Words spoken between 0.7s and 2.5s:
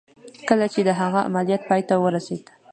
چې د هغه عملیات پای ته ورسېد